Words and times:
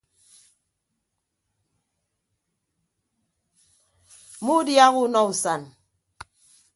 Mmuudiaha 4.41 4.97
unọ 5.03 5.19
usan. 5.31 5.61